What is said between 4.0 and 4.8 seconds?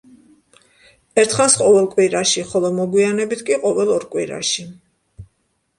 კვირაში.